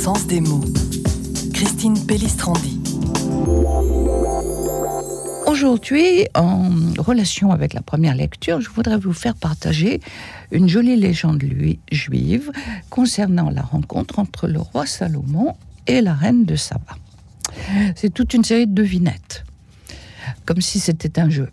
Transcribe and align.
sens 0.00 0.26
des 0.26 0.40
mots. 0.40 0.64
Christine 1.52 2.06
Pellistrandi. 2.06 2.80
Aujourd'hui, 5.46 6.26
en 6.34 6.70
relation 6.96 7.50
avec 7.50 7.74
la 7.74 7.82
première 7.82 8.14
lecture, 8.14 8.62
je 8.62 8.70
voudrais 8.70 8.96
vous 8.96 9.12
faire 9.12 9.34
partager 9.34 10.00
une 10.52 10.70
jolie 10.70 10.96
légende 10.96 11.44
juive 11.92 12.50
concernant 12.88 13.50
la 13.50 13.60
rencontre 13.60 14.18
entre 14.18 14.48
le 14.48 14.60
roi 14.60 14.86
Salomon 14.86 15.54
et 15.86 16.00
la 16.00 16.14
reine 16.14 16.46
de 16.46 16.56
Saba. 16.56 16.96
C'est 17.94 18.14
toute 18.14 18.32
une 18.32 18.42
série 18.42 18.66
de 18.66 18.72
devinettes, 18.72 19.44
comme 20.46 20.62
si 20.62 20.80
c'était 20.80 21.20
un 21.20 21.28
jeu. 21.28 21.50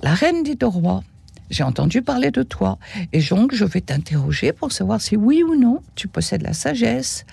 La 0.00 0.14
reine 0.14 0.44
dit 0.44 0.58
au 0.62 0.70
roi 0.70 1.02
j'ai 1.50 1.64
entendu 1.64 2.00
parler 2.00 2.30
de 2.30 2.42
toi, 2.42 2.78
et 3.12 3.20
donc 3.20 3.54
je 3.54 3.64
vais 3.64 3.80
t'interroger 3.80 4.52
pour 4.52 4.72
savoir 4.72 5.00
si 5.00 5.16
oui 5.16 5.42
ou 5.42 5.56
non 5.56 5.82
tu 5.96 6.08
possèdes 6.08 6.42
la 6.42 6.52
sagesse. 6.52 7.26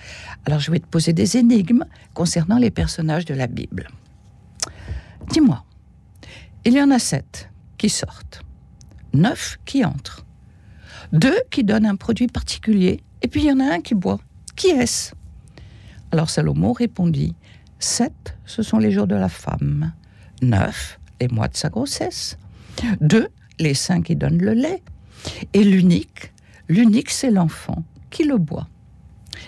Alors 0.44 0.58
je 0.58 0.70
vais 0.70 0.80
te 0.80 0.86
poser 0.86 1.12
des 1.12 1.36
énigmes 1.36 1.84
concernant 2.14 2.58
les 2.58 2.70
personnages 2.70 3.24
de 3.24 3.34
la 3.34 3.46
Bible. 3.46 3.88
Dis-moi, 5.30 5.64
il 6.64 6.74
y 6.74 6.82
en 6.82 6.90
a 6.90 6.98
sept 6.98 7.48
qui 7.78 7.88
sortent, 7.88 8.42
neuf 9.14 9.58
qui 9.64 9.84
entrent, 9.84 10.26
deux 11.12 11.38
qui 11.50 11.64
donnent 11.64 11.86
un 11.86 11.96
produit 11.96 12.26
particulier, 12.26 13.00
et 13.22 13.28
puis 13.28 13.42
il 13.42 13.46
y 13.46 13.52
en 13.52 13.60
a 13.60 13.74
un 13.74 13.80
qui 13.80 13.94
boit. 13.94 14.18
Qui 14.56 14.68
est-ce? 14.68 15.12
Alors 16.10 16.30
Salomon 16.30 16.72
répondit, 16.72 17.36
sept, 17.78 18.36
ce 18.44 18.62
sont 18.62 18.78
les 18.78 18.90
jours 18.90 19.06
de 19.06 19.14
la 19.14 19.28
femme, 19.28 19.92
neuf, 20.42 20.98
les 21.20 21.28
mois 21.28 21.48
de 21.48 21.56
sa 21.56 21.68
grossesse, 21.68 22.36
deux, 23.00 23.28
les 23.58 23.74
saints 23.74 24.02
qui 24.02 24.16
donnent 24.16 24.42
le 24.42 24.52
lait. 24.52 24.82
Et 25.52 25.64
l'unique, 25.64 26.32
l'unique, 26.68 27.10
c'est 27.10 27.30
l'enfant 27.30 27.84
qui 28.10 28.24
le 28.24 28.38
boit. 28.38 28.68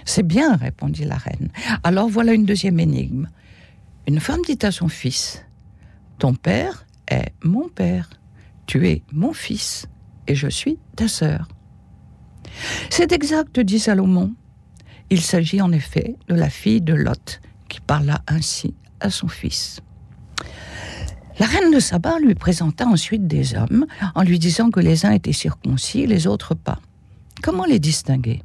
C'est 0.04 0.26
bien, 0.26 0.56
répondit 0.56 1.04
la 1.04 1.16
reine. 1.16 1.50
Alors 1.82 2.08
voilà 2.08 2.32
une 2.32 2.44
deuxième 2.44 2.80
énigme. 2.80 3.28
Une 4.06 4.20
femme 4.20 4.40
dit 4.46 4.58
à 4.62 4.70
son 4.70 4.88
fils, 4.88 5.44
Ton 6.18 6.34
père 6.34 6.86
est 7.08 7.32
mon 7.42 7.68
père, 7.68 8.10
tu 8.66 8.88
es 8.88 9.02
mon 9.12 9.32
fils, 9.32 9.86
et 10.26 10.34
je 10.34 10.48
suis 10.48 10.78
ta 10.96 11.08
sœur. 11.08 11.48
C'est 12.88 13.12
exact, 13.12 13.60
dit 13.60 13.78
Salomon. 13.78 14.34
Il 15.10 15.20
s'agit 15.20 15.60
en 15.60 15.72
effet 15.72 16.16
de 16.28 16.34
la 16.34 16.50
fille 16.50 16.80
de 16.80 16.94
Lot, 16.94 17.40
qui 17.68 17.80
parla 17.80 18.22
ainsi 18.28 18.74
à 19.00 19.10
son 19.10 19.28
fils. 19.28 19.80
La 21.40 21.46
reine 21.46 21.70
de 21.70 21.80
Saba 21.80 22.18
lui 22.18 22.34
présenta 22.34 22.86
ensuite 22.86 23.26
des 23.26 23.54
hommes 23.54 23.86
en 24.14 24.22
lui 24.22 24.38
disant 24.38 24.70
que 24.70 24.78
les 24.78 25.06
uns 25.06 25.12
étaient 25.12 25.32
circoncis, 25.32 26.06
les 26.06 26.26
autres 26.26 26.54
pas. 26.54 26.80
Comment 27.42 27.64
les 27.64 27.78
distinguer? 27.78 28.42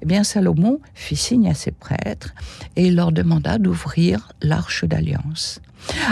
Eh 0.00 0.06
bien, 0.06 0.22
Salomon 0.22 0.78
fit 0.94 1.16
signe 1.16 1.50
à 1.50 1.54
ses 1.54 1.72
prêtres 1.72 2.32
et 2.76 2.92
leur 2.92 3.10
demanda 3.10 3.58
d'ouvrir 3.58 4.30
l'arche 4.42 4.84
d'alliance. 4.84 5.60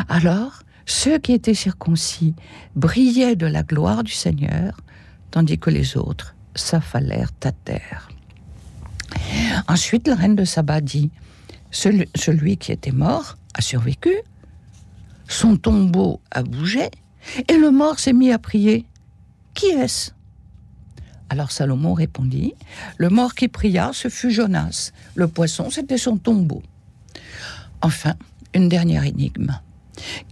Alors, 0.08 0.64
ceux 0.86 1.18
qui 1.18 1.34
étaient 1.34 1.54
circoncis 1.54 2.34
brillaient 2.74 3.36
de 3.36 3.46
la 3.46 3.62
gloire 3.62 4.02
du 4.02 4.10
Seigneur, 4.10 4.80
tandis 5.30 5.60
que 5.60 5.70
les 5.70 5.96
autres 5.96 6.34
s'affalèrent 6.56 7.30
à 7.44 7.52
terre. 7.52 8.08
Ensuite, 9.68 10.08
la 10.08 10.16
reine 10.16 10.34
de 10.34 10.44
Saba 10.44 10.80
dit 10.80 11.12
Celui 11.70 12.56
qui 12.56 12.72
était 12.72 12.90
mort 12.90 13.36
a 13.54 13.60
survécu, 13.60 14.16
son 15.32 15.56
tombeau 15.56 16.20
a 16.30 16.42
bougé, 16.42 16.90
et 17.48 17.56
le 17.56 17.70
mort 17.70 17.98
s'est 17.98 18.12
mis 18.12 18.32
à 18.32 18.38
prier. 18.38 18.86
Qui 19.54 19.66
est-ce? 19.66 20.10
Alors 21.30 21.50
Salomon 21.50 21.94
répondit, 21.94 22.54
Le 22.98 23.08
mort 23.08 23.34
qui 23.34 23.48
pria, 23.48 23.90
ce 23.94 24.08
fut 24.08 24.30
Jonas. 24.30 24.92
Le 25.14 25.28
poisson, 25.28 25.70
c'était 25.70 25.98
son 25.98 26.18
tombeau. 26.18 26.62
Enfin, 27.80 28.14
une 28.54 28.68
dernière 28.68 29.04
énigme. 29.04 29.58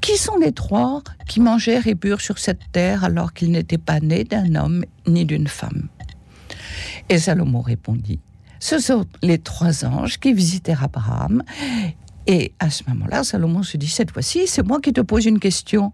Qui 0.01 0.17
sont 0.17 0.37
les 0.37 0.53
trois 0.53 1.03
qui 1.27 1.41
mangèrent 1.41 1.87
et 1.87 1.95
burent 1.95 2.21
sur 2.21 2.39
cette 2.39 2.71
terre 2.73 3.05
alors 3.05 3.33
qu'ils 3.33 3.51
n'étaient 3.51 3.79
pas 3.79 4.01
nés 4.01 4.25
d'un 4.25 4.55
homme 4.55 4.85
ni 5.07 5.25
d'une 5.25 5.49
femme? 5.49 5.89
Et 7.09 7.19
Salomon 7.19 7.61
répondit, 7.61 8.21
ce 8.59 8.79
sont 8.79 9.07
les 9.23 9.39
trois 9.39 9.87
anges 9.87 10.19
qui 10.19 10.35
visitèrent 10.35 10.85
Abraham 10.85 11.43
et 12.31 12.55
à 12.61 12.71
ce 12.71 12.85
moment-là, 12.87 13.25
Salomon 13.25 13.65
se 13.65 13.77
dit, 13.77 13.89
cette 13.89 14.13
fois-ci, 14.13 14.47
c'est 14.47 14.63
moi 14.63 14.81
qui 14.81 14.93
te 14.93 15.01
pose 15.01 15.27
une 15.27 15.41
question. 15.41 15.93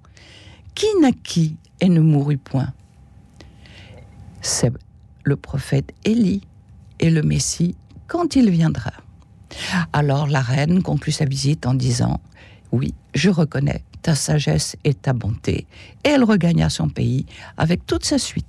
Qui 0.74 0.84
naquit 1.00 1.56
et 1.80 1.88
ne 1.88 2.00
mourut 2.00 2.36
point? 2.36 2.74
C'est 4.42 4.70
le 5.24 5.36
prophète 5.36 5.94
Élie 6.04 6.42
et 7.00 7.08
le 7.08 7.22
Messie 7.22 7.74
quand 8.06 8.36
il 8.36 8.50
viendra. 8.50 8.92
Alors 9.94 10.26
la 10.26 10.42
reine 10.42 10.82
conclut 10.82 11.10
sa 11.10 11.24
visite 11.24 11.64
en 11.64 11.72
disant, 11.72 12.20
oui, 12.70 12.92
je 13.14 13.30
reconnais 13.30 13.82
ta 14.02 14.14
sagesse 14.14 14.76
et 14.84 14.92
ta 14.92 15.14
bonté. 15.14 15.66
Et 16.04 16.10
elle 16.10 16.22
regagna 16.22 16.68
son 16.68 16.90
pays 16.90 17.24
avec 17.56 17.86
toute 17.86 18.04
sa 18.04 18.18
suite. 18.18 18.46